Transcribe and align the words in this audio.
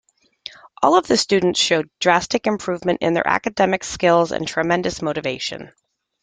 All 0.81 0.97
of 0.97 1.05
the 1.05 1.15
students 1.15 1.59
showed 1.59 1.87
drastic 1.99 2.47
improvement 2.47 3.03
in 3.03 3.13
their 3.13 3.27
academic 3.27 3.83
skills 3.83 4.31
and 4.31 4.47
tremendous 4.47 4.99
motivation. 4.99 5.73